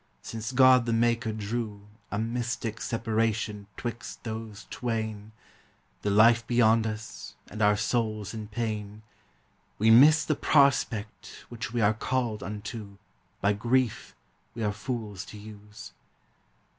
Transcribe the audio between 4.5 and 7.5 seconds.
twain, The life beyond us